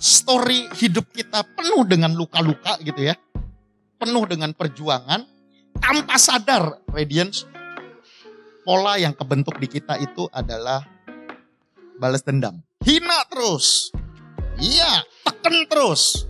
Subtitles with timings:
[0.00, 3.14] story hidup kita penuh dengan luka-luka gitu ya.
[4.00, 5.28] Penuh dengan perjuangan.
[5.76, 7.46] Tanpa sadar, Radiance,
[8.64, 10.82] pola yang kebentuk di kita itu adalah
[12.00, 12.64] balas dendam.
[12.80, 13.92] Hina terus.
[14.56, 16.24] Iya, teken terus.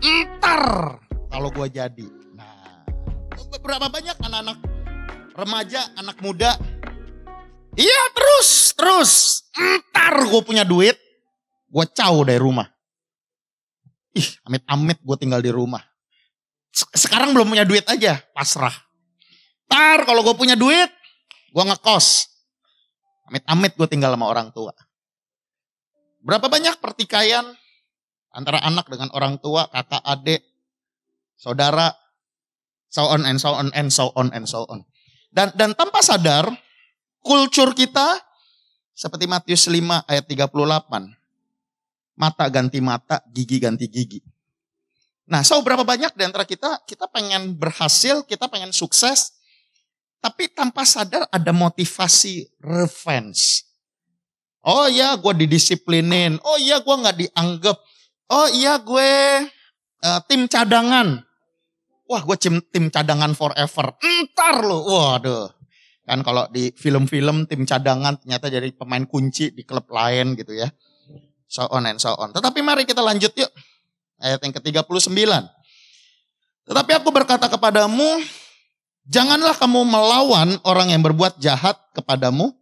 [0.00, 0.96] Entar
[1.28, 2.08] kalau gue jadi.
[2.34, 2.88] Nah,
[3.60, 4.58] berapa banyak anak-anak
[5.36, 6.56] remaja, anak muda.
[7.76, 9.12] Iya terus, terus.
[9.52, 10.96] Entar gue punya duit,
[11.68, 12.69] gue caw dari rumah.
[14.14, 15.82] Ih, amit-amit gue tinggal di rumah.
[16.70, 18.74] Sekarang belum punya duit aja, pasrah.
[19.70, 20.90] Ntar kalau gue punya duit,
[21.50, 22.26] gue ngekos.
[23.30, 24.74] Amit-amit gue tinggal sama orang tua.
[26.20, 27.46] Berapa banyak pertikaian
[28.34, 30.42] antara anak dengan orang tua, kakak, adik,
[31.38, 31.94] saudara,
[32.90, 34.82] so on and so on and so on and so on.
[35.30, 36.50] Dan dan tanpa sadar,
[37.22, 38.18] kultur kita
[38.90, 41.19] seperti Matius 5 ayat 38
[42.20, 44.20] mata ganti mata, gigi ganti gigi.
[45.24, 49.40] Nah, so berapa banyak di antara kita, kita pengen berhasil, kita pengen sukses,
[50.20, 53.64] tapi tanpa sadar ada motivasi revenge.
[54.60, 57.76] Oh iya gue didisiplinin, oh iya gue gak dianggap,
[58.28, 59.10] oh iya gue
[60.04, 61.24] uh, tim cadangan.
[62.04, 62.36] Wah gue
[62.68, 65.48] tim, cadangan forever, entar lo, waduh.
[66.04, 70.68] Kan kalau di film-film tim cadangan ternyata jadi pemain kunci di klub lain gitu ya
[71.50, 72.30] so on and so on.
[72.30, 73.50] Tetapi mari kita lanjut yuk.
[74.22, 75.10] Ayat yang ke-39.
[76.70, 78.22] Tetapi aku berkata kepadamu,
[79.10, 82.54] janganlah kamu melawan orang yang berbuat jahat kepadamu.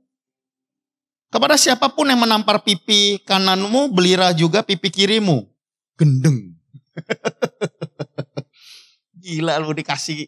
[1.28, 5.44] Kepada siapa pun yang menampar pipi kananmu, belira juga pipi kirimu.
[6.00, 6.56] Gendeng.
[9.20, 10.24] Gila lu dikasih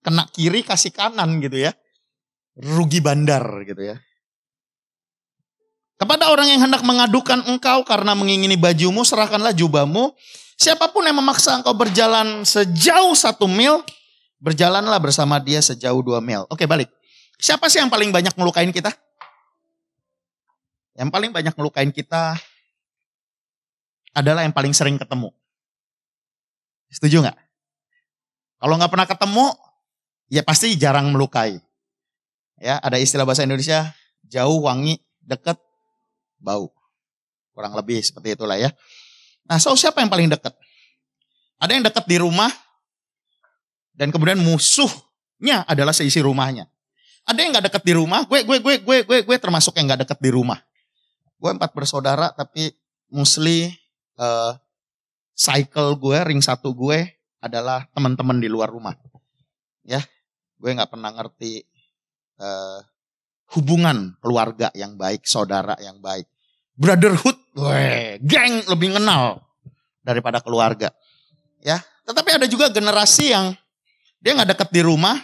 [0.00, 1.76] kena kiri kasih kanan gitu ya.
[2.56, 4.00] Rugi bandar gitu ya.
[6.02, 10.10] Kepada orang yang hendak mengadukan engkau karena mengingini bajumu, serahkanlah jubahmu.
[10.58, 13.86] Siapa pun yang memaksa engkau berjalan sejauh satu mil,
[14.42, 16.42] berjalanlah bersama dia sejauh dua mil.
[16.50, 16.90] Oke balik.
[17.38, 18.90] Siapa sih yang paling banyak melukain kita?
[20.98, 22.34] Yang paling banyak melukain kita
[24.10, 25.30] adalah yang paling sering ketemu.
[26.90, 27.38] Setuju nggak?
[28.58, 29.46] Kalau nggak pernah ketemu,
[30.34, 31.62] ya pasti jarang melukai.
[32.58, 33.94] Ya, ada istilah bahasa Indonesia,
[34.26, 35.62] jauh, wangi, dekat,
[36.42, 36.74] bau.
[37.54, 38.74] Kurang lebih seperti itulah ya.
[39.46, 40.54] Nah, so siapa yang paling dekat?
[41.62, 42.50] Ada yang dekat di rumah
[43.94, 46.66] dan kemudian musuhnya adalah seisi rumahnya.
[47.22, 50.02] Ada yang nggak dekat di rumah, gue gue gue gue gue gue termasuk yang nggak
[50.08, 50.58] dekat di rumah.
[51.38, 52.74] Gue empat bersaudara tapi
[53.12, 53.70] mostly
[54.18, 54.58] uh,
[55.38, 58.98] cycle gue, ring satu gue adalah teman-teman di luar rumah.
[59.86, 60.02] Ya,
[60.58, 61.62] gue nggak pernah ngerti
[62.42, 62.80] uh,
[63.54, 66.31] hubungan keluarga yang baik, saudara yang baik
[66.76, 69.44] brotherhood, weh, geng lebih kenal
[70.02, 70.90] daripada keluarga.
[71.62, 71.78] Ya,
[72.08, 73.54] tetapi ada juga generasi yang
[74.18, 75.18] dia nggak dekat di rumah,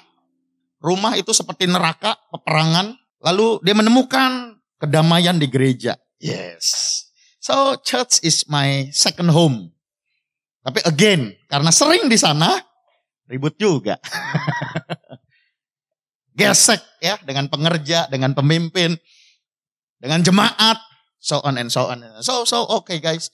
[0.83, 5.99] rumah itu seperti neraka, peperangan, lalu dia menemukan kedamaian di gereja.
[6.19, 7.07] Yes.
[7.39, 9.71] So church is my second home.
[10.63, 12.61] Tapi again, karena sering di sana,
[13.31, 13.97] ribut juga.
[16.39, 18.95] Gesek ya dengan pengerja, dengan pemimpin,
[19.99, 20.79] dengan jemaat,
[21.19, 22.03] so on and so on.
[22.23, 23.31] So so okay guys,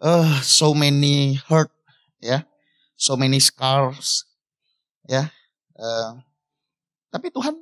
[0.00, 1.70] uh, so many hurt
[2.22, 2.42] ya, yeah?
[2.94, 4.26] so many scars
[5.06, 5.14] ya.
[5.14, 5.26] Yeah?
[5.76, 6.10] Uh,
[7.12, 7.54] tapi Tuhan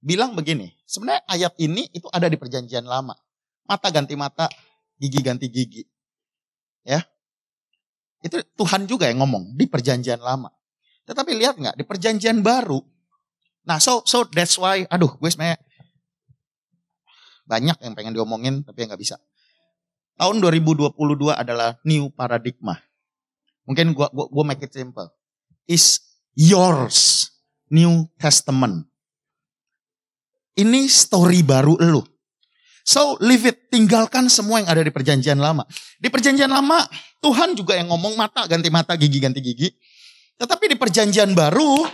[0.00, 3.14] bilang begini, sebenarnya ayat ini itu ada di perjanjian lama.
[3.68, 4.48] Mata ganti mata,
[4.96, 5.84] gigi ganti gigi.
[6.86, 7.04] Ya.
[8.24, 10.50] Itu Tuhan juga yang ngomong di perjanjian lama.
[11.06, 12.80] Tetapi lihat nggak di perjanjian baru.
[13.68, 15.60] Nah, so so that's why aduh gue sebenarnya
[17.48, 19.16] banyak yang pengen diomongin tapi nggak bisa.
[20.20, 20.92] Tahun 2022
[21.32, 22.76] adalah new paradigma.
[23.64, 25.08] Mungkin gua, gua, gua make it simple.
[25.64, 26.04] Is
[26.36, 27.30] yours
[27.72, 28.84] New Testament.
[30.58, 32.02] Ini story baru lu.
[32.82, 35.62] So leave it, tinggalkan semua yang ada di perjanjian lama.
[36.00, 36.82] Di perjanjian lama
[37.20, 39.68] Tuhan juga yang ngomong mata ganti mata, gigi ganti gigi.
[40.40, 41.84] Tetapi di perjanjian baru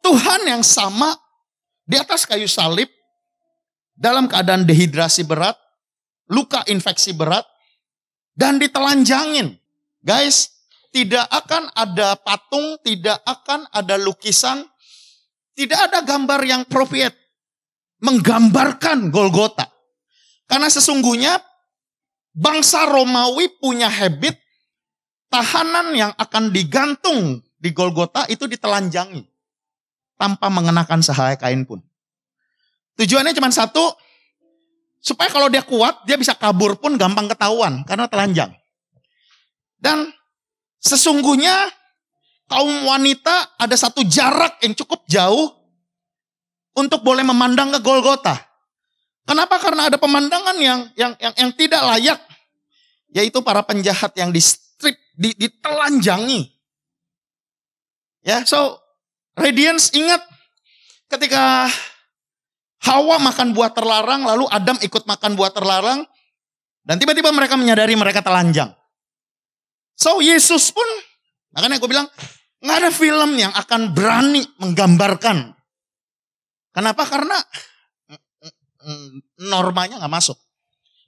[0.00, 1.10] Tuhan yang sama
[1.82, 2.88] di atas kayu salib
[3.96, 5.56] dalam keadaan dehidrasi berat,
[6.28, 7.44] luka infeksi berat,
[8.32, 9.56] dan ditelanjangin.
[10.02, 10.50] Guys,
[10.92, 14.66] tidak akan ada patung, tidak akan ada lukisan,
[15.54, 17.14] tidak ada gambar yang propiet
[18.02, 19.70] menggambarkan Golgota.
[20.50, 21.38] Karena sesungguhnya
[22.34, 24.36] bangsa Romawi punya habit
[25.32, 29.22] tahanan yang akan digantung di Golgota itu ditelanjangi
[30.18, 31.80] tanpa mengenakan sehelai kain pun.
[33.00, 33.94] Tujuannya cuma satu,
[35.02, 38.52] supaya kalau dia kuat, dia bisa kabur pun gampang ketahuan karena telanjang.
[39.82, 40.12] Dan
[40.78, 41.70] sesungguhnya
[42.46, 45.50] kaum wanita ada satu jarak yang cukup jauh
[46.78, 48.38] untuk boleh memandang ke Golgota.
[49.26, 49.58] Kenapa?
[49.58, 52.18] Karena ada pemandangan yang yang yang, yang tidak layak,
[53.14, 56.50] yaitu para penjahat yang di strip, di, ditelanjangi.
[58.22, 58.78] Ya, so
[59.34, 60.22] Radiance ingat
[61.10, 61.66] ketika
[62.82, 66.02] Hawa makan buah terlarang, lalu Adam ikut makan buah terlarang,
[66.82, 68.74] dan tiba-tiba mereka menyadari mereka telanjang.
[69.94, 70.86] So Yesus pun,
[71.54, 72.10] makanya aku bilang,
[72.58, 75.54] nggak ada film yang akan berani menggambarkan.
[76.74, 77.06] Kenapa?
[77.06, 77.38] Karena
[79.46, 80.38] normanya nggak masuk.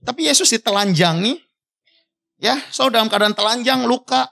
[0.07, 1.43] Tapi Yesus ditelanjangi,
[2.39, 4.31] ya, so dalam keadaan telanjang, luka,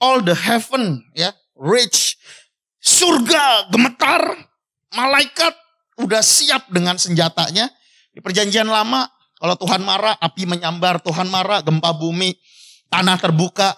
[0.00, 2.16] all the heaven, ya, rich,
[2.80, 4.24] surga gemetar,
[4.96, 5.52] malaikat
[6.00, 7.68] udah siap dengan senjatanya.
[8.12, 9.08] Di perjanjian lama,
[9.40, 12.36] kalau Tuhan marah, api menyambar, Tuhan marah, gempa bumi,
[12.92, 13.72] tanah terbuka,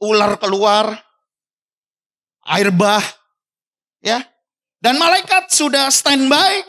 [0.00, 0.94] ular keluar,
[2.48, 3.02] air bah,
[4.00, 4.22] ya.
[4.78, 6.60] Dan malaikat sudah standby.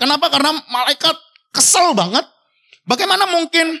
[0.00, 0.32] Kenapa?
[0.32, 1.16] Karena malaikat
[1.52, 2.24] kesel banget.
[2.88, 3.76] Bagaimana mungkin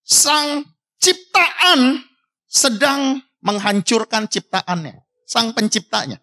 [0.00, 0.64] sang
[0.96, 2.00] ciptaan
[2.48, 6.16] sedang menghancurkan ciptaannya, sang penciptanya.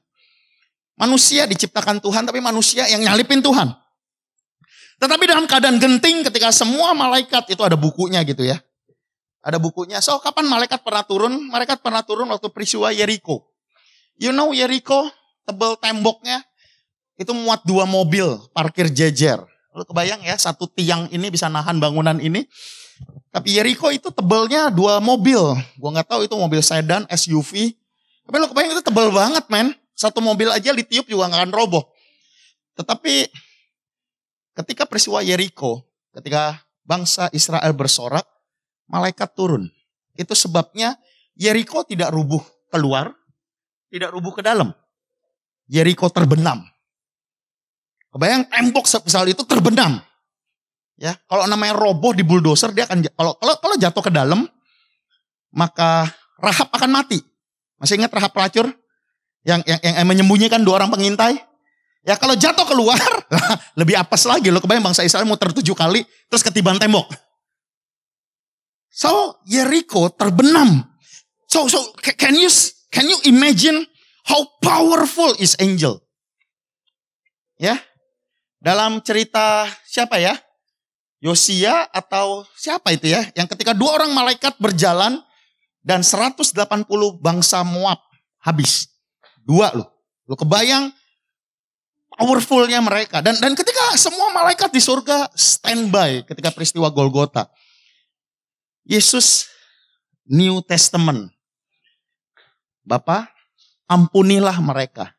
[0.96, 3.76] Manusia diciptakan Tuhan, tapi manusia yang nyalipin Tuhan.
[4.96, 8.64] Tetapi dalam keadaan genting ketika semua malaikat itu ada bukunya gitu ya.
[9.44, 10.00] Ada bukunya.
[10.00, 11.36] So kapan malaikat pernah turun?
[11.52, 13.44] Malaikat pernah turun waktu peristiwa Yeriko.
[14.16, 15.12] You know Yeriko,
[15.44, 16.40] tebel temboknya,
[17.20, 18.26] itu muat dua mobil
[18.56, 19.44] parkir jejer.
[19.76, 22.48] Lu kebayang ya, satu tiang ini bisa nahan bangunan ini.
[23.36, 25.40] Tapi Yeriko itu tebelnya dua mobil.
[25.76, 27.76] Gua nggak tahu itu mobil sedan, SUV.
[28.24, 29.76] Tapi lu kebayang itu tebel banget, men.
[29.96, 31.84] Satu mobil aja ditiup juga nggak akan roboh.
[32.76, 33.32] Tetapi
[34.60, 38.28] ketika peristiwa Yeriko, ketika bangsa Israel bersorak,
[38.92, 39.72] malaikat turun.
[40.16, 41.00] Itu sebabnya
[41.36, 43.16] Yeriko tidak rubuh keluar,
[43.88, 44.76] tidak rubuh ke dalam.
[45.72, 46.64] Yeriko terbenam.
[48.12, 50.00] Kebayang tembok sebesar itu terbenam.
[50.96, 54.48] Ya, kalau namanya roboh di bulldozer dia akan kalau kalau kalau jatuh ke dalam
[55.52, 56.08] maka
[56.40, 57.20] Rahab akan mati.
[57.80, 58.72] Masih ingat Rahab pelacur?
[59.46, 61.38] Yang, yang, yang menyembunyikan dua orang pengintai.
[62.06, 62.98] Ya kalau jatuh keluar,
[63.80, 64.50] lebih apes lagi.
[64.50, 67.10] Lo kebayang bangsa Israel muter tujuh kali, terus ketiban tembok.
[68.90, 70.86] So Jericho terbenam.
[71.50, 72.50] So so can you
[72.90, 73.86] can you imagine
[74.26, 76.02] how powerful is angel?
[77.56, 77.80] Ya,
[78.60, 80.36] dalam cerita siapa ya?
[81.24, 83.26] Yosia atau siapa itu ya?
[83.34, 85.26] Yang ketika dua orang malaikat berjalan
[85.82, 86.54] dan 180
[87.22, 88.02] bangsa Moab
[88.42, 88.95] habis.
[89.46, 89.94] Dua loh.
[90.26, 90.90] Lo kebayang
[92.18, 93.22] powerfulnya mereka.
[93.22, 97.48] Dan dan ketika semua malaikat di surga standby ketika peristiwa Golgota.
[98.86, 99.50] Yesus
[100.26, 101.30] New Testament.
[102.86, 103.30] Bapak,
[103.90, 105.14] ampunilah mereka.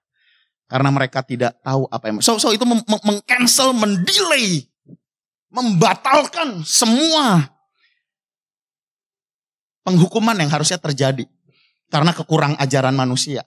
[0.67, 2.19] Karena mereka tidak tahu apa yang...
[2.23, 4.67] So, so itu mengcancel, mendelay,
[5.51, 7.47] membatalkan semua
[9.87, 11.27] penghukuman yang harusnya terjadi.
[11.87, 13.47] Karena kekurang ajaran manusia.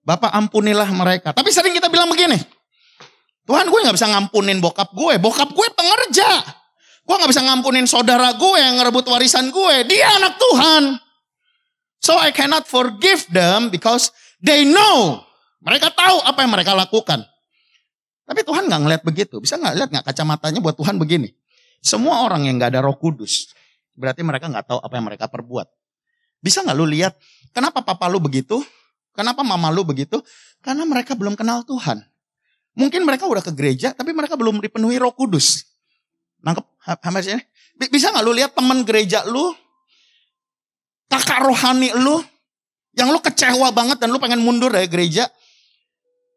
[0.00, 1.36] Bapak ampunilah mereka.
[1.36, 2.36] Tapi sering kita bilang begini.
[3.44, 5.18] Tuhan gue gak bisa ngampunin bokap gue.
[5.20, 6.30] Bokap gue pengerja.
[7.04, 9.74] Gue gak bisa ngampunin saudara gue yang ngerebut warisan gue.
[9.90, 10.82] Dia anak Tuhan.
[12.00, 14.08] So I cannot forgive them because
[14.40, 15.20] they know.
[15.60, 17.20] Mereka tahu apa yang mereka lakukan.
[18.24, 19.42] Tapi Tuhan gak ngeliat begitu.
[19.42, 21.34] Bisa gak lihat gak kacamatanya buat Tuhan begini.
[21.84, 23.52] Semua orang yang gak ada roh kudus.
[23.92, 25.66] Berarti mereka gak tahu apa yang mereka perbuat.
[26.40, 27.18] Bisa gak lu lihat
[27.52, 28.62] kenapa papa lu begitu?
[29.14, 30.22] Kenapa mama lu begitu?
[30.62, 32.00] Karena mereka belum kenal Tuhan.
[32.78, 35.66] Mungkin mereka udah ke gereja, tapi mereka belum dipenuhi roh kudus.
[36.40, 37.42] Nangkep hampir sini?
[37.90, 39.52] Bisa gak lu lihat teman gereja lu,
[41.10, 42.22] kakak rohani lu,
[42.94, 45.26] yang lu kecewa banget dan lu pengen mundur dari gereja.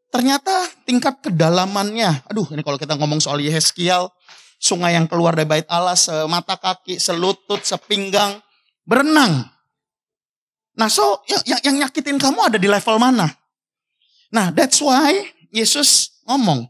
[0.10, 4.10] Ternyata tingkat kedalamannya, aduh ini kalau kita ngomong soal Yeskiel,
[4.62, 8.38] sungai yang keluar dari bait Allah semata kaki, selutut, sepinggang,
[8.86, 9.53] berenang.
[10.74, 13.30] Nah, so yang, yang, yang nyakitin kamu ada di level mana?
[14.34, 16.65] Nah, that's why Yesus ngomong,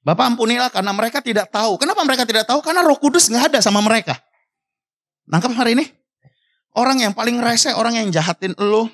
[0.00, 1.76] Bapak ampunilah karena mereka tidak tahu.
[1.76, 2.64] Kenapa mereka tidak tahu?
[2.64, 4.16] Karena roh kudus nggak ada sama mereka.
[5.28, 5.84] Nangkep hari ini?
[6.72, 8.88] Orang yang paling rese, orang yang jahatin lu,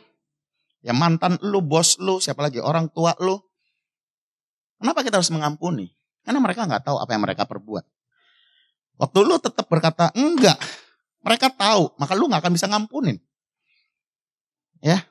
[0.82, 3.38] yang mantan lu, bos lu, siapa lagi, orang tua lu.
[4.82, 5.94] Kenapa kita harus mengampuni?
[6.26, 7.84] Karena mereka nggak tahu apa yang mereka perbuat.
[8.98, 10.58] Waktu lu tetap berkata enggak,
[11.22, 13.20] mereka tahu, maka lu nggak akan bisa ngampunin.
[14.80, 15.04] Ya.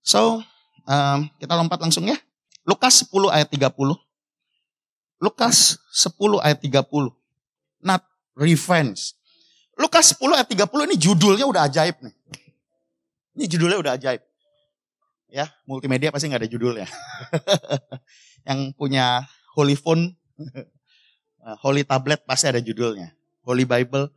[0.00, 0.42] So,
[0.86, 2.18] um, kita lompat langsung ya.
[2.66, 3.96] Lukas 10 ayat 30.
[5.20, 7.12] Lukas 10 ayat 30.
[7.84, 8.02] Not
[8.36, 9.14] revenge.
[9.76, 12.14] Lukas 10 ayat 30 ini judulnya udah ajaib nih.
[13.36, 14.22] Ini judulnya udah ajaib.
[15.30, 16.88] Ya, multimedia pasti nggak ada judulnya.
[18.48, 20.18] Yang punya Holy Phone,
[21.64, 23.14] Holy Tablet pasti ada judulnya.
[23.46, 24.10] Holy Bible.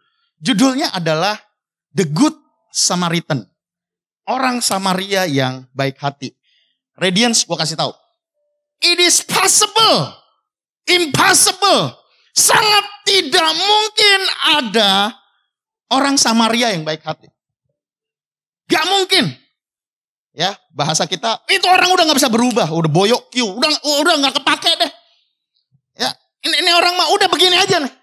[0.43, 1.39] Judulnya adalah
[1.95, 2.35] The Good
[2.73, 3.52] Samaritan.
[4.23, 6.31] Orang Samaria yang baik hati.
[6.95, 7.91] Radiance gue kasih tahu.
[8.83, 10.15] It is possible.
[10.87, 11.95] Impossible.
[12.33, 14.19] Sangat tidak mungkin
[14.57, 15.11] ada
[15.91, 17.27] orang Samaria yang baik hati.
[18.67, 19.43] Gak mungkin.
[20.33, 23.69] Ya, bahasa kita itu orang udah nggak bisa berubah, udah boyok Q, udah
[24.01, 24.91] udah nggak kepake deh.
[25.93, 26.09] Ya,
[26.41, 27.93] ini, ini orang mah udah begini aja nih.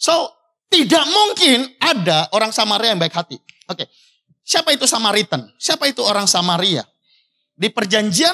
[0.00, 0.32] So,
[0.72, 3.36] tidak mungkin ada orang Samaria yang baik hati.
[3.68, 3.84] Oke.
[4.48, 5.44] Siapa itu Samaritan?
[5.60, 6.80] Siapa itu orang Samaria?
[7.52, 8.32] Di perjanjian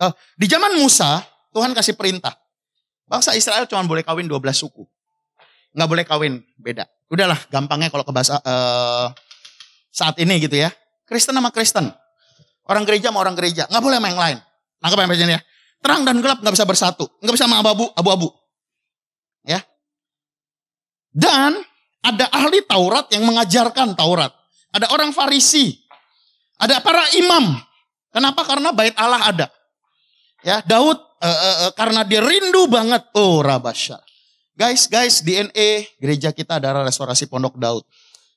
[0.00, 1.20] uh, di zaman Musa,
[1.52, 2.32] Tuhan kasih perintah.
[3.04, 4.88] Bangsa Israel cuma boleh kawin 12 suku.
[5.76, 6.88] Nggak boleh kawin beda.
[7.12, 9.12] Udahlah, gampangnya kalau ke bahasa uh,
[9.92, 10.72] saat ini gitu ya.
[11.04, 11.92] Kristen sama Kristen.
[12.64, 13.68] Orang gereja sama orang gereja.
[13.68, 14.38] Nggak boleh sama yang lain.
[14.80, 15.40] Nangkep yang ya?
[15.84, 17.04] Terang dan gelap nggak bisa bersatu.
[17.20, 18.32] Nggak bisa sama abu-abu.
[19.44, 19.60] Ya.
[21.12, 21.60] Dan
[22.00, 24.37] ada ahli Taurat yang mengajarkan Taurat.
[24.74, 25.76] Ada orang Farisi.
[26.58, 27.56] Ada para imam.
[28.10, 28.42] Kenapa?
[28.44, 29.46] Karena bait Allah ada.
[30.42, 33.06] Ya, Daud uh, uh, uh, karena dia rindu banget.
[33.14, 33.98] Oh, Rabasya.
[34.58, 37.86] Guys, guys, DNA gereja kita adalah restorasi Pondok Daud.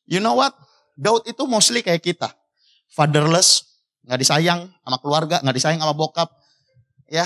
[0.06, 0.54] You know what?
[0.94, 2.30] Daud itu mostly kayak kita.
[2.94, 3.66] Fatherless,
[4.06, 6.30] nggak disayang sama keluarga, nggak disayang sama bokap.
[7.10, 7.26] Ya,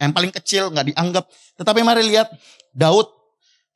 [0.00, 1.28] yang paling kecil nggak dianggap.
[1.60, 2.32] Tetapi mari lihat
[2.72, 3.21] Daud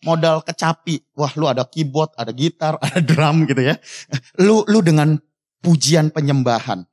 [0.05, 1.01] modal kecapi.
[1.17, 3.79] Wah, lu ada keyboard, ada gitar, ada drum gitu ya.
[4.43, 5.17] Lu lu dengan
[5.63, 6.85] pujian penyembahan.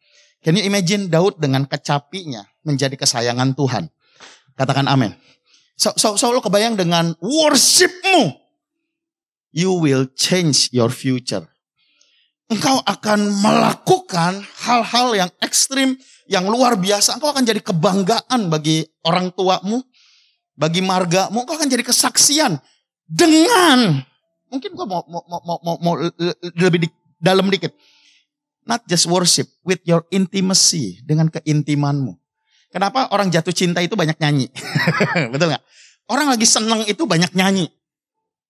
[0.43, 3.88] Can you imagine Daud dengan kecapinya menjadi kesayangan Tuhan?
[4.60, 5.15] Katakan amin.
[5.79, 8.43] So, so, so lu kebayang dengan worshipmu.
[9.53, 11.48] You will change your future
[12.53, 15.98] engkau akan melakukan hal-hal yang ekstrim,
[16.29, 17.17] yang luar biasa.
[17.17, 19.81] Engkau akan jadi kebanggaan bagi orang tuamu,
[20.53, 21.41] bagi margamu.
[21.41, 22.62] Engkau akan jadi kesaksian
[23.07, 24.01] dengan
[24.50, 25.93] mungkin gua mau mau mau mau, mau
[26.57, 27.74] lebih di, dalam dikit.
[28.63, 32.15] Not just worship with your intimacy dengan keintimanmu.
[32.72, 34.48] Kenapa orang jatuh cinta itu banyak nyanyi?
[35.36, 35.63] Betul nggak?
[36.07, 37.67] Orang lagi seneng itu banyak nyanyi.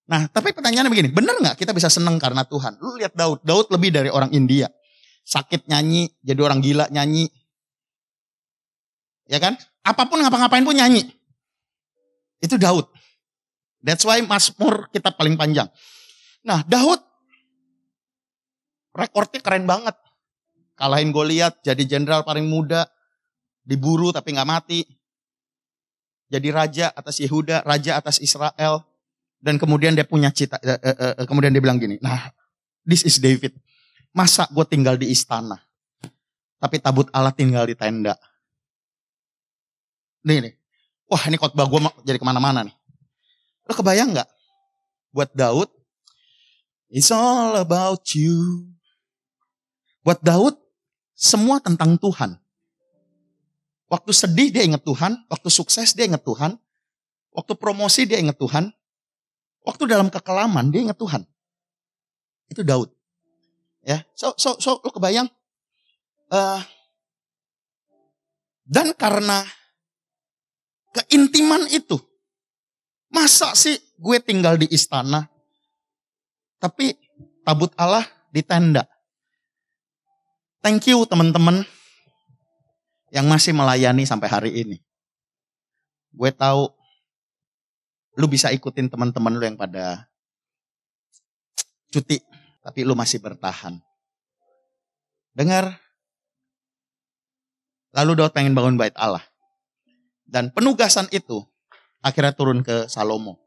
[0.05, 2.77] Nah, tapi pertanyaannya begini, benar nggak kita bisa senang karena Tuhan?
[2.77, 4.69] Lu lihat Daud, Daud lebih dari orang India.
[5.25, 7.25] Sakit nyanyi, jadi orang gila nyanyi.
[9.25, 9.57] Ya kan?
[9.81, 11.09] Apa pun ngapa-ngapain pun nyanyi.
[12.37, 12.92] Itu Daud.
[13.83, 15.67] That's why Mazmur kita paling panjang.
[16.47, 17.03] Nah, Daud
[18.95, 19.99] rekornya keren banget.
[20.73, 22.89] Kalahin Goliat, jadi jenderal paling muda,
[23.61, 24.81] diburu tapi nggak mati.
[26.33, 28.81] Jadi raja atas Yehuda, raja atas Israel,
[29.37, 32.33] dan kemudian dia punya cita, uh, uh, uh, kemudian dia bilang gini, nah
[32.81, 33.53] this is David.
[34.15, 35.61] Masa gue tinggal di istana,
[36.57, 38.17] tapi tabut Allah tinggal di tenda.
[40.25, 40.53] Nih nih,
[41.05, 42.75] wah ini khotbah gue jadi ke mana-mana nih.
[43.67, 44.29] Lo kebayang nggak?
[45.13, 45.69] Buat Daud,
[46.89, 48.67] it's all about you.
[50.01, 50.57] Buat Daud,
[51.13, 52.35] semua tentang Tuhan.
[53.87, 56.57] Waktu sedih dia ingat Tuhan, waktu sukses dia ingat Tuhan,
[57.29, 58.73] waktu promosi dia ingat Tuhan,
[59.63, 61.23] Waktu dalam kekelaman dia ingat Tuhan.
[62.51, 62.91] Itu Daud.
[63.83, 65.27] Ya, so so so lo kebayang?
[66.27, 66.59] Uh,
[68.67, 69.43] dan karena
[70.95, 71.99] keintiman itu,
[73.13, 75.29] masa sih gue tinggal di istana,
[76.57, 76.97] tapi
[77.45, 78.03] tabut Allah
[78.33, 78.89] di tenda.
[80.65, 81.61] Thank you teman-teman
[83.13, 84.77] yang masih melayani sampai hari ini.
[86.09, 86.73] Gue tahu
[88.17, 90.09] lu bisa ikutin teman-teman lu yang pada
[91.93, 92.17] cuti,
[92.65, 93.77] tapi lu masih bertahan.
[95.37, 95.77] Dengar.
[97.93, 99.21] Lalu Daud pengen bangun bait Allah.
[100.25, 101.45] Dan penugasan itu
[102.03, 103.39] akhirnya turun ke Salomo.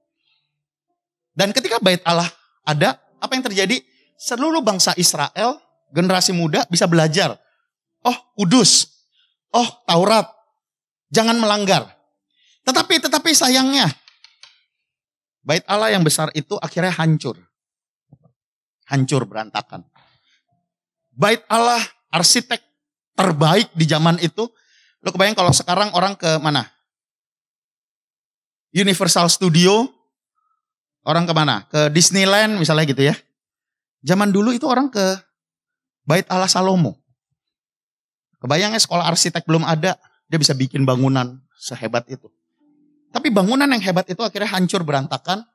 [1.36, 2.26] Dan ketika bait Allah
[2.64, 3.84] ada, apa yang terjadi?
[4.16, 5.60] Seluruh bangsa Israel,
[5.92, 7.36] generasi muda bisa belajar.
[8.00, 8.88] Oh, kudus.
[9.52, 10.24] Oh, Taurat.
[11.12, 11.92] Jangan melanggar.
[12.64, 13.86] Tetapi tetapi sayangnya
[15.46, 17.38] Bait Allah yang besar itu akhirnya hancur.
[18.90, 19.86] Hancur berantakan.
[21.14, 21.78] Bait Allah
[22.10, 22.58] arsitek
[23.14, 24.50] terbaik di zaman itu.
[25.06, 26.66] Lo kebayang kalau sekarang orang ke mana?
[28.74, 29.90] Universal Studio.
[31.06, 31.66] Orang ke mana?
[31.70, 33.14] Ke Disneyland misalnya gitu ya.
[34.02, 35.22] Zaman dulu itu orang ke
[36.06, 36.98] Bait Allah Salomo.
[38.42, 39.98] Kebayangnya sekolah arsitek belum ada.
[40.26, 42.26] Dia bisa bikin bangunan sehebat itu.
[43.14, 45.46] Tapi bangunan yang hebat itu akhirnya hancur berantakan.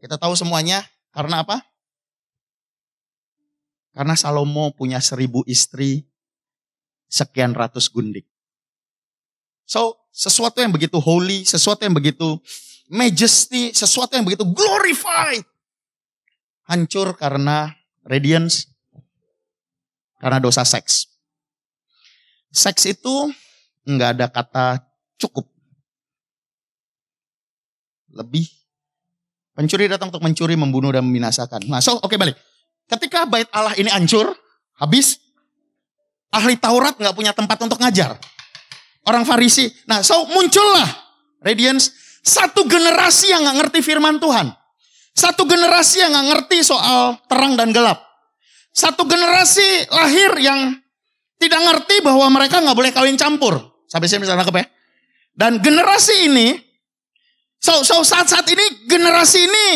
[0.00, 1.64] Kita tahu semuanya karena apa?
[3.96, 6.06] Karena Salomo punya seribu istri,
[7.10, 8.28] sekian ratus gundik.
[9.68, 12.42] So, sesuatu yang begitu holy, sesuatu yang begitu
[12.90, 15.46] majesty, sesuatu yang begitu glorified.
[16.66, 17.70] Hancur karena
[18.02, 18.66] radiance,
[20.18, 21.06] karena dosa seks.
[22.50, 23.30] Seks itu
[23.86, 24.66] nggak ada kata
[25.22, 25.46] cukup.
[28.10, 28.50] Lebih.
[29.54, 31.66] Pencuri datang untuk mencuri, membunuh, dan membinasakan.
[31.66, 32.38] Nah, so, oke okay, balik.
[32.90, 34.30] Ketika bait Allah ini hancur,
[34.78, 35.18] habis,
[36.30, 38.18] ahli Taurat nggak punya tempat untuk ngajar.
[39.08, 39.66] Orang Farisi.
[39.88, 40.86] Nah, so muncullah
[41.40, 44.52] Radiance satu generasi yang nggak ngerti firman Tuhan.
[45.16, 47.98] Satu generasi yang nggak ngerti soal terang dan gelap.
[48.70, 50.76] Satu generasi lahir yang
[51.40, 53.58] tidak ngerti bahwa mereka nggak boleh kawin campur.
[53.88, 54.66] Sampai sini bisa nangkep ya.
[55.32, 56.68] Dan generasi ini
[57.58, 59.66] So, so saat-saat ini generasi ini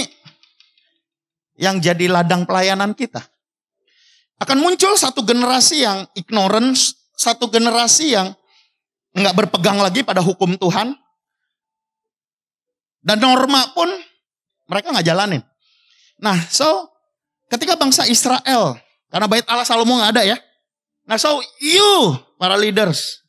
[1.58, 3.26] yang jadi ladang pelayanan kita.
[4.38, 8.34] Akan muncul satu generasi yang ignorance, satu generasi yang
[9.12, 10.96] nggak berpegang lagi pada hukum Tuhan.
[13.02, 13.90] Dan norma pun
[14.70, 15.42] mereka nggak jalanin.
[16.22, 16.86] Nah, so
[17.50, 18.78] ketika bangsa Israel,
[19.10, 20.36] karena bait Allah Salomo nggak ada ya.
[21.02, 23.26] Nah, so you para leaders,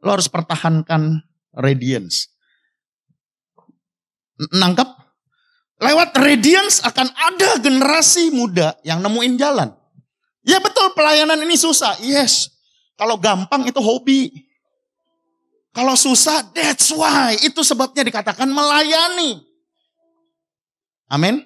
[0.00, 1.20] lo harus pertahankan
[1.52, 2.36] radiance
[4.38, 4.88] nangkep?
[5.76, 9.68] Lewat Radiance akan ada generasi muda yang nemuin jalan.
[10.40, 12.00] Ya betul pelayanan ini susah.
[12.00, 12.48] Yes.
[12.96, 14.32] Kalau gampang itu hobi.
[15.76, 17.36] Kalau susah, that's why.
[17.44, 19.44] Itu sebabnya dikatakan melayani.
[21.12, 21.44] Amin.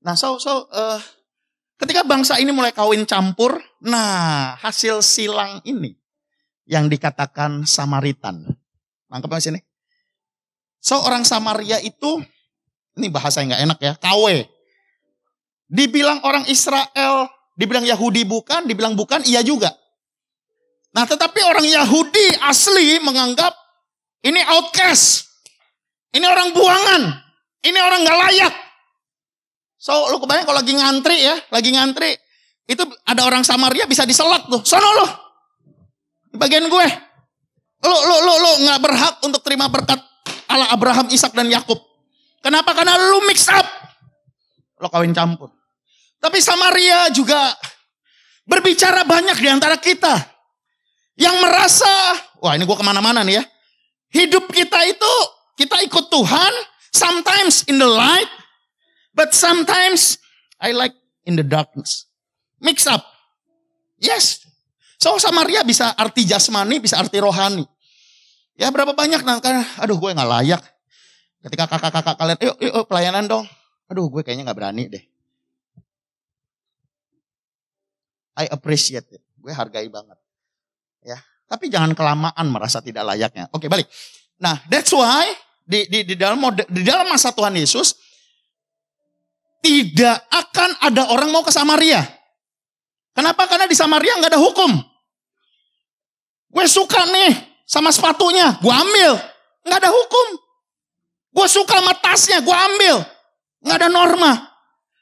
[0.00, 0.96] Nah, so, so, uh,
[1.76, 5.92] ketika bangsa ini mulai kawin campur, nah hasil silang ini
[6.64, 8.48] yang dikatakan Samaritan.
[9.12, 9.60] Nangkep sini?
[10.80, 12.24] So orang Samaria itu,
[12.96, 14.24] ini bahasa yang gak enak ya, KW.
[15.68, 17.28] Dibilang orang Israel,
[17.60, 19.76] dibilang Yahudi bukan, dibilang bukan, iya juga.
[20.98, 23.54] Nah tetapi orang Yahudi asli menganggap
[24.26, 25.30] ini outcast.
[26.10, 27.02] Ini orang buangan.
[27.62, 28.54] Ini orang gak layak.
[29.78, 32.18] So lu kebayang kalau lagi ngantri ya, lagi ngantri.
[32.66, 34.58] Itu ada orang Samaria bisa diselak tuh.
[34.66, 35.06] Sono lo.
[36.34, 36.86] Bagian gue.
[37.86, 40.02] Lu, lu, lu, lu gak berhak untuk terima berkat
[40.50, 41.78] Allah Abraham, Ishak dan Yakub.
[42.42, 42.74] Kenapa?
[42.74, 43.70] Karena lu mix up.
[44.82, 45.54] Lo kawin campur.
[46.18, 47.54] Tapi Samaria juga
[48.50, 50.37] berbicara banyak di antara kita.
[51.18, 51.92] Yang merasa,
[52.38, 53.44] wah ini gue ke mana-mana nih ya.
[54.14, 55.14] Hidup kita itu,
[55.58, 56.52] kita ikut Tuhan.
[56.94, 58.30] Sometimes in the light.
[59.10, 60.22] But sometimes
[60.62, 60.94] I like
[61.26, 62.06] in the darkness.
[62.62, 63.02] Mix up.
[63.98, 64.46] Yes.
[65.02, 67.66] So Samaria bisa arti jasmani, bisa arti rohani.
[68.54, 70.62] Ya berapa banyak nah kan, aduh gue nggak layak.
[71.42, 73.46] Ketika kakak-kakak kalian, yuk, yuk pelayanan dong.
[73.90, 75.04] Aduh gue kayaknya nggak berani deh.
[78.38, 79.22] I appreciate it.
[79.38, 80.18] Gue hargai banget.
[81.04, 83.48] Ya, tapi jangan kelamaan merasa tidak layaknya.
[83.54, 83.86] Oke, balik.
[84.38, 85.26] Nah, that's why
[85.68, 87.96] di di di dalam di dalam masa Tuhan Yesus
[89.60, 92.00] tidak akan ada orang mau ke Samaria.
[93.12, 93.50] Kenapa?
[93.50, 94.78] Karena di Samaria nggak ada hukum.
[96.48, 97.34] Gue suka nih
[97.68, 99.18] sama sepatunya, gue ambil.
[99.66, 100.26] Nggak ada hukum.
[101.34, 102.96] Gue suka sama tasnya, gue ambil.
[103.66, 104.32] Nggak ada norma.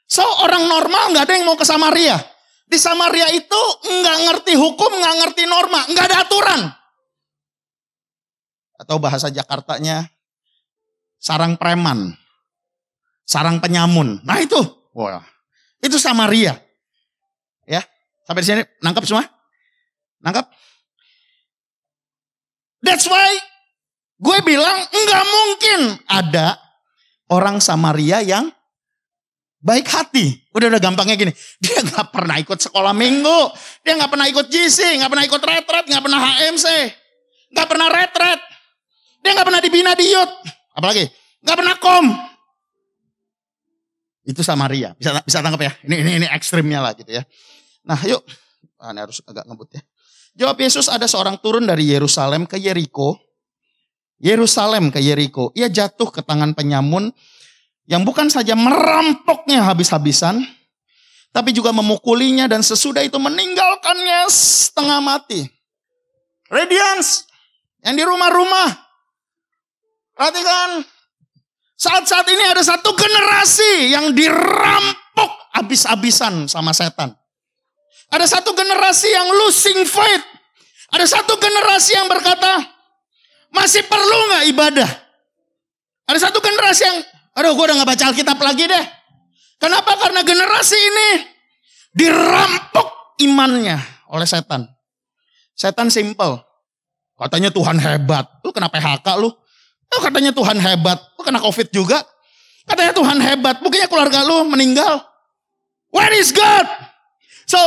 [0.09, 2.17] So orang normal nggak ada yang mau ke Samaria.
[2.67, 6.61] Di Samaria itu nggak ngerti hukum, nggak ngerti norma, nggak ada aturan.
[8.75, 10.11] Atau bahasa Jakartanya,
[11.15, 12.11] sarang preman,
[13.23, 14.19] sarang penyamun.
[14.27, 14.59] Nah itu,
[14.91, 15.23] wah,
[15.79, 16.59] itu Samaria.
[17.63, 17.83] Ya,
[18.27, 19.23] sampai di sini nangkap semua?
[20.19, 20.51] Nangkap?
[22.83, 23.31] That's why
[24.19, 26.59] gue bilang nggak mungkin ada
[27.31, 28.51] orang Samaria yang
[29.63, 30.46] baik hati.
[30.57, 31.33] Udah udah gampangnya gini.
[31.63, 33.39] Dia nggak pernah ikut sekolah minggu.
[33.85, 36.67] Dia nggak pernah ikut GC, nggak pernah ikut retret, nggak pernah HMC,
[37.53, 38.39] nggak pernah retret.
[39.21, 40.33] Dia nggak pernah dibina di youth.
[40.73, 41.05] Apalagi
[41.45, 42.05] nggak pernah kom.
[44.25, 44.97] Itu Samaria.
[44.97, 45.71] Bisa bisa tangkap ya.
[45.85, 47.23] Ini ini ini ekstrimnya lah gitu ya.
[47.85, 48.25] Nah yuk.
[48.77, 49.81] Ah, ini harus agak ngebut ya.
[50.37, 53.17] Jawab Yesus ada seorang turun dari Yerusalem ke Yeriko.
[54.21, 55.53] Yerusalem ke Yeriko.
[55.57, 57.09] Ia jatuh ke tangan penyamun
[57.87, 60.43] yang bukan saja merampoknya habis-habisan,
[61.31, 65.47] tapi juga memukulinya dan sesudah itu meninggalkannya setengah mati.
[66.51, 67.27] Radiance
[67.83, 68.75] yang di rumah-rumah.
[70.17, 70.83] Perhatikan,
[71.77, 77.15] saat-saat ini ada satu generasi yang dirampok habis-habisan sama setan.
[78.11, 80.25] Ada satu generasi yang losing faith.
[80.95, 82.63] Ada satu generasi yang berkata,
[83.51, 84.89] masih perlu nggak ibadah?
[86.07, 86.97] Ada satu generasi yang,
[87.37, 88.85] aduh gue udah gak baca Alkitab lagi deh.
[89.61, 89.93] Kenapa?
[89.97, 91.09] Karena generasi ini
[91.97, 93.81] Dirampok imannya
[94.13, 94.69] oleh setan.
[95.57, 96.37] Setan simple.
[97.17, 98.29] Katanya Tuhan hebat.
[98.45, 99.33] Lu kena PHK lu.
[99.89, 101.01] Lu katanya Tuhan hebat.
[101.17, 102.05] Lu kena COVID juga.
[102.69, 103.65] Katanya Tuhan hebat.
[103.65, 105.01] Mungkinnya keluarga lu meninggal.
[105.89, 106.69] Where is God?
[107.49, 107.57] So,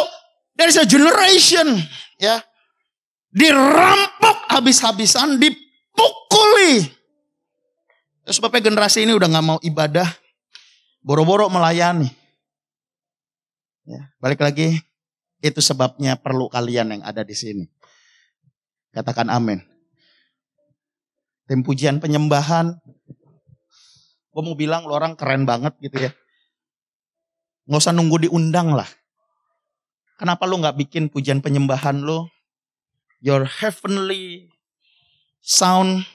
[0.55, 1.83] there is a generation.
[2.23, 2.47] Ya.
[3.35, 5.43] Dirampok habis-habisan.
[5.43, 6.87] Dipukuli.
[8.31, 10.07] Terus sebabnya generasi ini udah gak mau ibadah.
[11.03, 12.07] Boro-boro melayani.
[13.83, 14.79] Ya, balik lagi.
[15.43, 17.67] Itu sebabnya perlu kalian yang ada di sini.
[18.95, 19.59] Katakan amin.
[21.51, 22.79] Tim pujian penyembahan.
[24.31, 26.15] Gue mau bilang lo orang keren banget gitu ya.
[27.67, 28.87] Nggak usah nunggu diundang lah.
[30.23, 32.31] Kenapa lo nggak bikin pujian penyembahan lo?
[33.19, 34.55] Your heavenly
[35.43, 36.07] sound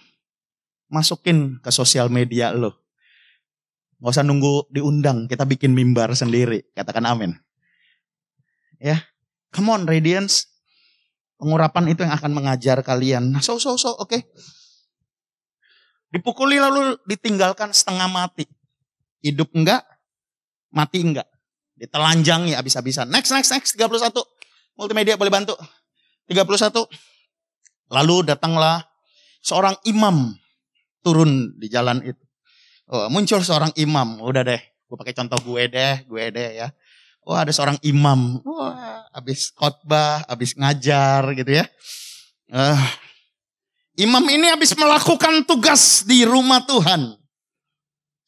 [0.96, 2.80] masukin ke sosial media lo.
[4.00, 6.64] Nggak usah nunggu diundang, kita bikin mimbar sendiri.
[6.72, 7.36] Katakan amin.
[8.80, 9.04] Ya,
[9.52, 10.52] come on Radiance.
[11.36, 13.36] Pengurapan itu yang akan mengajar kalian.
[13.36, 14.08] Nah, so, so, so, oke.
[14.08, 14.24] Okay.
[16.16, 18.48] Dipukuli lalu ditinggalkan setengah mati.
[19.20, 19.84] Hidup enggak,
[20.72, 21.28] mati enggak.
[21.76, 23.12] Ditelanjangi habis-habisan.
[23.12, 23.76] Next, next, next.
[23.76, 24.16] 31.
[24.80, 25.60] Multimedia boleh bantu.
[26.32, 26.88] 31.
[27.92, 28.88] Lalu datanglah
[29.44, 30.40] seorang imam
[31.06, 32.18] turun di jalan itu.
[32.90, 34.18] Oh, muncul seorang imam.
[34.26, 36.74] Udah deh, gue pakai contoh gue deh, gue deh ya.
[37.26, 41.66] Wah ada seorang imam, wah habis khotbah, habis ngajar gitu ya.
[42.54, 42.78] Uh,
[43.98, 47.18] imam ini habis melakukan tugas di rumah Tuhan.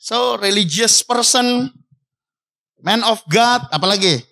[0.01, 1.69] So religious person,
[2.81, 4.25] man of God, apalagi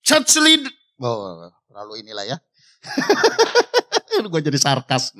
[0.00, 0.64] church lead.
[0.96, 2.36] Oh, terlalu inilah ya.
[4.32, 5.12] gue jadi sarkas.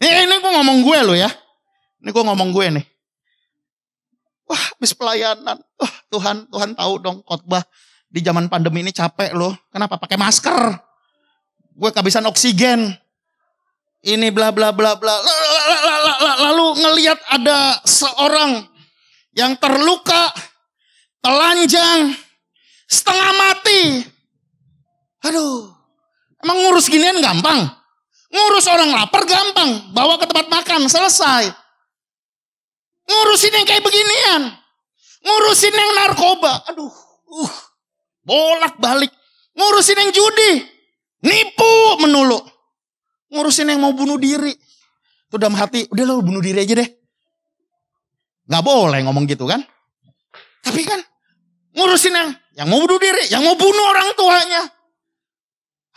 [0.00, 1.28] Ini, ini gue ngomong gue loh ya.
[2.00, 2.86] Ini gue ngomong gue nih.
[4.50, 5.60] Wah, habis pelayanan.
[5.78, 7.62] Wah, Tuhan, Tuhan tahu dong khotbah
[8.10, 9.54] di zaman pandemi ini capek loh.
[9.70, 10.00] Kenapa?
[10.00, 10.74] Pakai masker.
[11.76, 12.90] Gue kehabisan oksigen.
[14.00, 15.14] Ini bla bla bla bla.
[16.40, 18.64] Lalu ngeliat ada seorang
[19.36, 20.32] yang terluka,
[21.20, 22.16] telanjang,
[22.88, 24.02] setengah mati.
[25.28, 25.68] Aduh,
[26.40, 27.68] emang ngurus ginian gampang?
[28.30, 31.52] Ngurus orang lapar gampang, bawa ke tempat makan, selesai.
[33.10, 34.42] Ngurusin yang kayak beginian.
[35.26, 36.62] Ngurusin yang narkoba.
[36.70, 37.54] Aduh, uh,
[38.22, 39.10] Bolak-balik.
[39.58, 40.62] Ngurusin yang judi.
[41.26, 42.38] Nipu menulu.
[43.34, 44.54] Ngurusin yang mau bunuh diri.
[45.30, 46.90] Itu dalam hati, udah lo bunuh diri aja deh.
[48.50, 49.62] Gak boleh ngomong gitu kan.
[50.60, 50.98] Tapi kan
[51.70, 54.62] ngurusin yang yang mau bunuh diri, yang mau bunuh orang tuanya.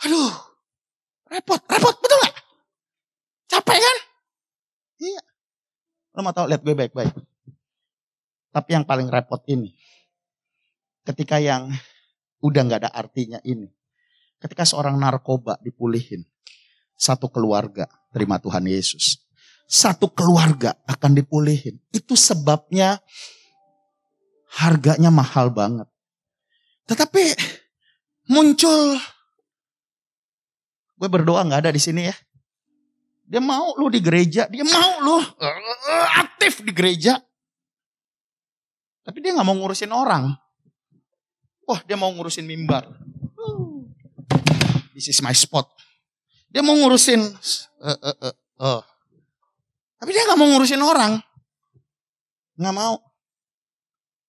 [0.06, 0.30] Aduh,
[1.34, 2.34] repot, repot, betul gak?
[3.50, 3.96] Capek kan?
[5.02, 5.22] Iya.
[6.14, 7.14] Lo mau tau, lihat gue baik-baik.
[8.54, 9.74] Tapi yang paling repot ini.
[11.04, 11.74] Ketika yang
[12.44, 13.72] Udah nggak ada artinya ini.
[14.36, 16.28] Ketika seorang narkoba dipulihin,
[16.92, 19.16] satu keluarga terima Tuhan Yesus.
[19.64, 21.80] Satu keluarga akan dipulihin.
[21.88, 23.00] Itu sebabnya
[24.60, 25.88] harganya mahal banget.
[26.84, 27.32] Tetapi
[28.28, 29.00] muncul,
[31.00, 32.16] gue berdoa nggak ada di sini ya.
[33.24, 35.16] Dia mau lu di gereja, dia mau lu
[36.20, 37.16] aktif di gereja.
[39.04, 40.32] Tapi dia nggak mau ngurusin orang.
[41.64, 42.84] Wah dia mau ngurusin mimbar.
[44.94, 45.66] This is my spot.
[46.54, 47.18] Dia mau ngurusin.
[47.82, 48.80] Uh, uh, uh, uh.
[49.98, 51.18] Tapi dia gak mau ngurusin orang.
[52.54, 53.02] Gak mau.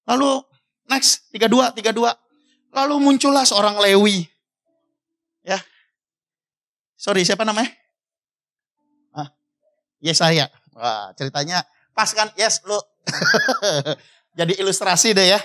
[0.10, 0.42] Lalu
[0.90, 2.74] next, 32, 32.
[2.74, 4.26] Lalu muncullah seorang Lewi.
[5.46, 5.62] Ya.
[6.98, 7.70] Sorry, siapa namanya?
[10.04, 10.52] Yesaya.
[10.76, 11.64] Wah, ceritanya
[11.96, 12.28] pas kan?
[12.36, 12.76] Yes, lu.
[14.40, 15.40] Jadi ilustrasi deh ya.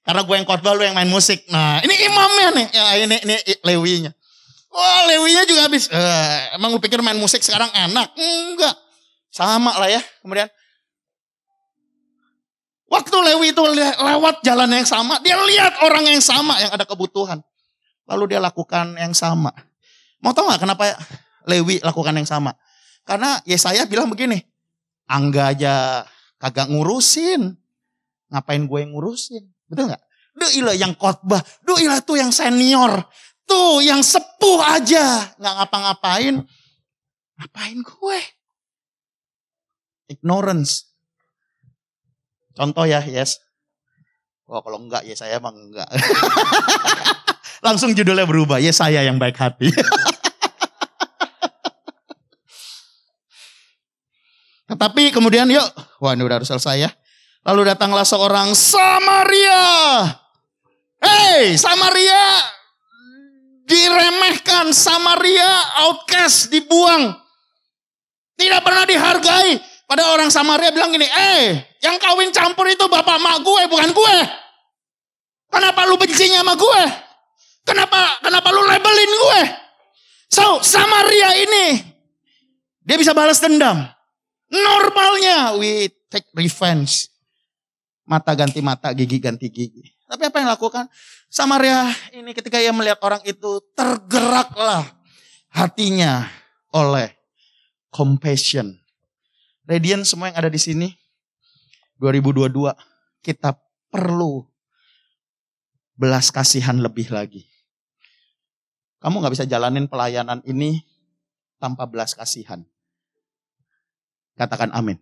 [0.00, 1.44] Karena gue yang khotbah lu yang main musik.
[1.52, 2.66] Nah ini imamnya nih.
[2.72, 4.12] Ya, ini, ini lewinya.
[4.72, 5.92] Wah lewinya juga habis.
[5.92, 8.08] Uh, emang lu pikir main musik sekarang enak?
[8.16, 8.74] Enggak.
[9.28, 10.00] Sama lah ya.
[10.24, 10.48] Kemudian.
[12.90, 13.62] Waktu Lewi itu
[14.02, 15.22] lewat jalan yang sama.
[15.22, 17.38] Dia lihat orang yang sama yang ada kebutuhan.
[18.10, 19.54] Lalu dia lakukan yang sama.
[20.18, 20.98] Mau tau gak kenapa
[21.46, 22.50] Lewi lakukan yang sama?
[23.10, 24.38] Karena Yesaya bilang begini.
[25.10, 26.06] Angga aja
[26.38, 27.58] kagak ngurusin.
[28.30, 29.50] Ngapain gue ngurusin?
[29.66, 30.02] Betul nggak?
[30.38, 33.02] Doilah yang khotbah, doilah tuh yang senior,
[33.42, 36.46] tuh yang sepuh aja, nggak ngapa-ngapain.
[37.34, 38.18] Ngapain gue?
[40.14, 40.94] Ignorance.
[42.54, 43.42] Contoh ya, yes.
[44.46, 45.90] Oh, kalau enggak ya saya emang enggak.
[47.66, 49.74] Langsung judulnya berubah, ya saya yang baik hati.
[54.80, 55.68] Tetapi kemudian yuk,
[56.00, 56.90] wah ini udah harus selesai ya.
[57.44, 59.60] Lalu datanglah seorang Samaria.
[61.04, 62.24] Hei Samaria,
[63.68, 67.12] diremehkan, Samaria outcast, dibuang.
[68.40, 69.60] Tidak pernah dihargai.
[69.84, 74.16] Pada orang Samaria bilang gini, eh yang kawin campur itu bapak mak gue bukan gue.
[75.52, 76.82] Kenapa lu bencinya sama gue?
[77.68, 79.42] Kenapa kenapa lu labelin gue?
[80.32, 81.84] So, Samaria ini
[82.80, 83.99] dia bisa balas dendam.
[84.50, 87.06] Normalnya we take revenge.
[88.02, 89.86] Mata ganti mata, gigi ganti gigi.
[90.10, 90.90] Tapi apa yang lakukan?
[91.30, 94.82] Samaria ini ketika ia melihat orang itu tergeraklah
[95.54, 96.26] hatinya
[96.74, 97.14] oleh
[97.94, 98.74] compassion.
[99.62, 100.90] Radiant semua yang ada di sini
[102.02, 102.74] 2022
[103.22, 103.54] kita
[103.94, 104.42] perlu
[105.94, 107.46] belas kasihan lebih lagi.
[108.98, 110.82] Kamu nggak bisa jalanin pelayanan ini
[111.62, 112.66] tanpa belas kasihan.
[114.40, 114.96] Katakan amin.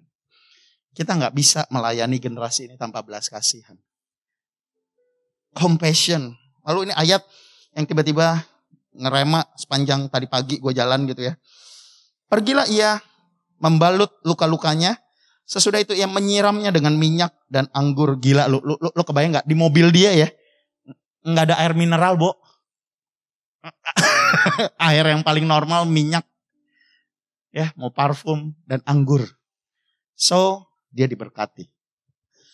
[0.90, 3.78] Kita nggak bisa melayani generasi ini tanpa belas kasihan
[5.58, 6.38] compassion.
[6.62, 7.26] Lalu ini ayat
[7.74, 8.44] yang tiba-tiba
[8.94, 11.34] ngerema sepanjang tadi pagi gue jalan gitu ya.
[12.30, 13.02] Pergilah ia
[13.58, 14.94] membalut luka-lukanya.
[15.48, 18.46] Sesudah itu ia menyiramnya dengan minyak dan anggur gila.
[18.52, 20.28] Lu, lu, lu, lu kebayang nggak di mobil dia ya?
[21.24, 22.36] Nggak ada air mineral, Bo.
[24.92, 26.28] air yang paling normal minyak.
[27.58, 29.26] Ya, mau parfum dan anggur.
[30.14, 31.66] So, dia diberkati.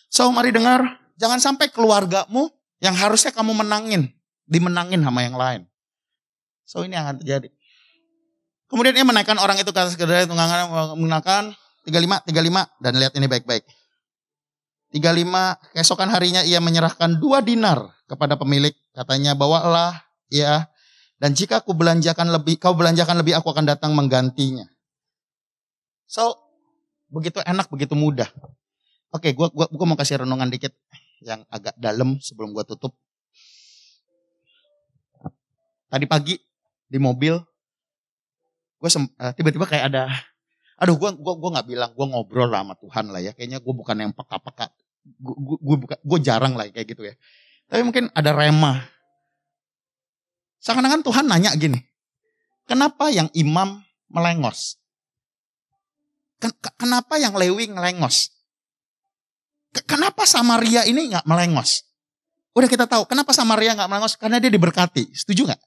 [0.09, 0.81] So, mari dengar,
[1.21, 2.49] jangan sampai keluargamu
[2.81, 4.17] yang harusnya kamu menangin,
[4.49, 5.69] dimenangin sama yang lain.
[6.65, 7.49] So ini yang akan terjadi.
[8.69, 11.53] Kemudian ia menaikkan orang itu ke atas kedelai tunggangan menggunakan
[11.85, 13.65] 35, 35 dan lihat ini baik-baik.
[14.97, 18.73] 35 keesokan harinya ia menyerahkan dua dinar kepada pemilik.
[18.97, 20.01] Katanya bawalah
[20.33, 20.69] ya
[21.21, 24.67] dan jika aku belanjakan lebih, kau belanjakan lebih aku akan datang menggantinya.
[26.15, 26.39] So
[27.11, 28.31] begitu enak, begitu mudah.
[29.11, 30.71] Oke, gua, gua, gua mau kasih renungan dikit
[31.27, 32.95] yang agak dalam sebelum gue tutup.
[35.91, 36.39] Tadi pagi
[36.87, 37.35] di mobil,
[38.79, 40.11] gue uh, tiba-tiba kayak ada,
[40.79, 43.75] aduh gue gua gua nggak bilang gue ngobrol lah sama Tuhan lah ya, kayaknya gue
[43.75, 44.71] bukan yang peka-peka,
[45.03, 47.15] gue gue gue jarang lah kayak gitu ya.
[47.71, 48.87] Tapi mungkin ada rema.
[50.63, 51.79] Seakan-akan Tuhan nanya gini,
[52.67, 54.79] kenapa yang imam melengos?
[56.81, 58.33] Kenapa yang Lewi ngelengos?
[59.89, 61.83] Kenapa Samaria ini nggak melengos?
[62.55, 64.15] Udah kita tahu, kenapa Samaria nggak melengos?
[64.15, 65.11] Karena dia diberkati.
[65.11, 65.63] Setuju nggak?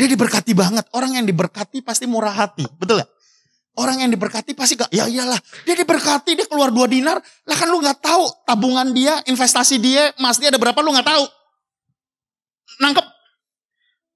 [0.00, 0.88] Dia diberkati banget.
[0.96, 2.64] Orang yang diberkati pasti murah hati.
[2.80, 3.10] Betul gak?
[3.76, 5.36] Orang yang diberkati pasti gak, ya iyalah.
[5.68, 7.20] Dia diberkati, dia keluar dua dinar.
[7.20, 11.04] Lah kan lu gak tahu tabungan dia, investasi dia, emas dia ada berapa lu gak
[11.04, 11.24] tahu.
[12.80, 13.06] Nangkep.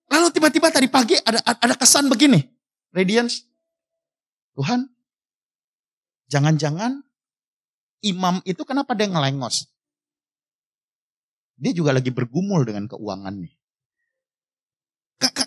[0.08, 2.40] Lalu tiba-tiba tadi pagi ada ada kesan begini.
[2.96, 3.44] Radiance.
[4.56, 4.88] Tuhan,
[6.28, 7.02] jangan-jangan
[8.04, 9.68] imam itu kenapa dia ngelengos?
[11.54, 13.54] Dia juga lagi bergumul dengan keuangan nih.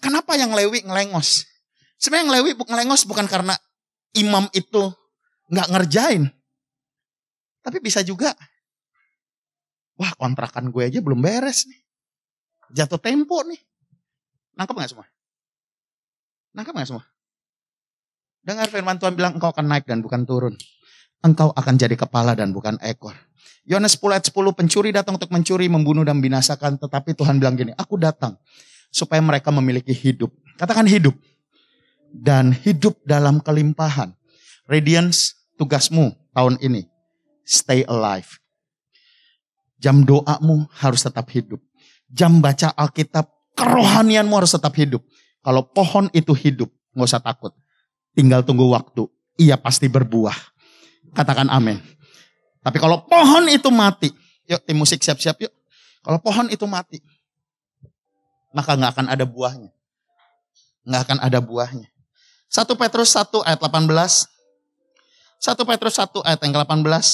[0.01, 1.45] Kenapa yang Lewi ngelengos?
[1.99, 3.53] Sebenarnya yang Lewi ngelengos bukan karena
[4.15, 4.89] imam itu
[5.51, 6.31] nggak ngerjain.
[7.61, 8.31] Tapi bisa juga,
[9.99, 11.81] wah kontrakan gue aja belum beres nih.
[12.71, 13.59] Jatuh tempo nih.
[14.55, 15.07] Nangkep gak semua?
[16.55, 17.05] Nangkep gak semua?
[18.47, 20.55] Dengar firman Tuhan bilang engkau akan naik dan bukan turun
[21.25, 23.15] engkau akan jadi kepala dan bukan ekor.
[23.67, 26.79] Yohanes 10 ayat 10, pencuri datang untuk mencuri, membunuh dan binasakan.
[26.79, 28.39] Tetapi Tuhan bilang gini, aku datang
[28.93, 30.31] supaya mereka memiliki hidup.
[30.55, 31.15] Katakan hidup.
[32.07, 34.15] Dan hidup dalam kelimpahan.
[34.71, 36.87] Radiance, tugasmu tahun ini.
[37.43, 38.39] Stay alive.
[39.77, 41.59] Jam doamu harus tetap hidup.
[42.07, 43.27] Jam baca Alkitab,
[43.59, 45.03] kerohanianmu harus tetap hidup.
[45.43, 47.51] Kalau pohon itu hidup, nggak usah takut.
[48.17, 49.05] Tinggal tunggu waktu.
[49.37, 50.33] Ia pasti berbuah
[51.17, 51.81] Katakan amin.
[52.61, 54.13] Tapi kalau pohon itu mati,
[54.45, 55.53] yuk tim musik siap-siap yuk.
[56.05, 57.01] Kalau pohon itu mati,
[58.53, 59.71] maka nggak akan ada buahnya.
[60.85, 61.89] Nggak akan ada buahnya.
[62.53, 64.29] 1 Petrus 1 ayat 18.
[65.41, 67.05] 1 Petrus 1 ayat yang ke-18.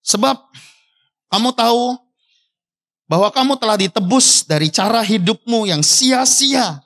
[0.00, 0.36] Sebab
[1.28, 1.98] kamu tahu
[3.10, 6.80] bahwa kamu telah ditebus dari cara hidupmu yang sia-sia.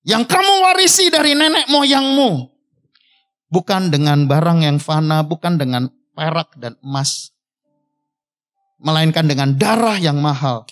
[0.00, 2.50] Yang kamu warisi dari nenek moyangmu
[3.50, 7.34] Bukan dengan barang yang fana, bukan dengan perak dan emas.
[8.78, 10.62] Melainkan dengan darah yang mahal.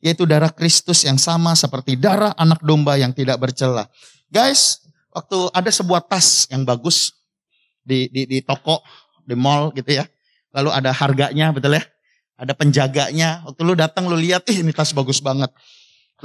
[0.00, 3.86] Yaitu darah Kristus yang sama seperti darah anak domba yang tidak bercela.
[4.32, 4.80] Guys,
[5.12, 7.12] waktu ada sebuah tas yang bagus
[7.84, 8.80] di, di, di toko,
[9.28, 10.08] di mall gitu ya.
[10.56, 11.84] Lalu ada harganya, betul ya?
[12.40, 13.44] Ada penjaganya.
[13.44, 15.52] Waktu lu datang lu lihat, ih ini tas bagus banget.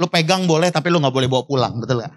[0.00, 2.16] Lu pegang boleh tapi lu nggak boleh bawa pulang, betul gak?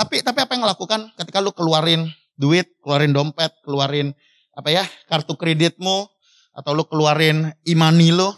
[0.00, 2.08] Tapi tapi apa yang lakukan ketika lu keluarin
[2.40, 4.16] duit, keluarin dompet, keluarin
[4.56, 6.08] apa ya, kartu kreditmu
[6.56, 8.32] atau lu keluarin imani lu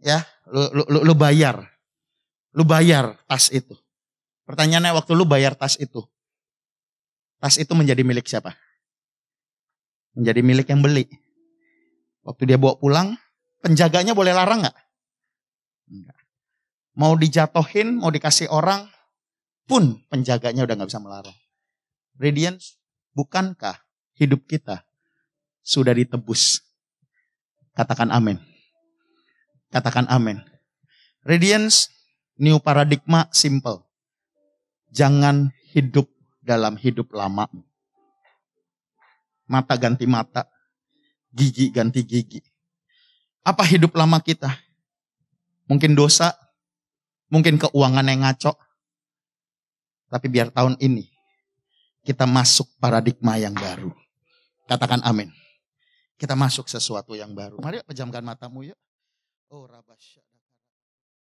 [0.00, 1.68] ya, lu, lu, lu, lu bayar.
[2.56, 3.76] Lu bayar tas itu.
[4.48, 6.00] Pertanyaannya waktu lu bayar tas itu.
[7.44, 8.56] Tas itu menjadi milik siapa?
[10.16, 11.04] Menjadi milik yang beli.
[12.24, 13.20] Waktu dia bawa pulang,
[13.60, 14.78] penjaganya boleh larang nggak?
[15.92, 16.18] Enggak.
[16.96, 18.88] Mau dijatohin, mau dikasih orang,
[19.64, 21.38] pun penjaganya udah nggak bisa melarang.
[22.20, 22.78] Radiance,
[23.16, 23.80] bukankah
[24.14, 24.84] hidup kita
[25.64, 26.62] sudah ditebus?
[27.74, 28.38] Katakan amin.
[29.74, 30.38] Katakan amin.
[31.26, 31.90] Radiance,
[32.38, 33.82] new paradigma simple.
[34.94, 36.06] Jangan hidup
[36.38, 37.50] dalam hidup lama.
[39.50, 40.46] Mata ganti mata,
[41.34, 42.40] gigi ganti gigi.
[43.42, 44.54] Apa hidup lama kita?
[45.66, 46.32] Mungkin dosa,
[47.28, 48.56] mungkin keuangan yang ngaco.
[50.14, 51.10] Tapi biar tahun ini
[52.06, 53.90] kita masuk paradigma yang baru.
[54.70, 55.28] Katakan amin.
[56.14, 57.58] Kita masuk sesuatu yang baru.
[57.58, 58.76] Mari pejamkan matamu ya.
[59.50, 60.23] Oh rabasya.